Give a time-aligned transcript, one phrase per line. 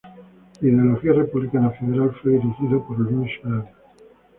[0.59, 3.67] De ideología republicana federal, fue dirigido por Luis Blanc.